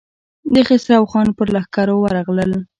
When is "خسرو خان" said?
0.67-1.27